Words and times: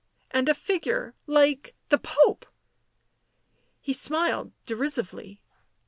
And 0.31 0.49
a 0.49 0.55
figure 0.55 1.13
like— 1.27 1.75
the 1.89 1.99
Pope?" 1.99 2.47
He 3.79 3.93
smiled 3.93 4.51
derisively. 4.65 5.43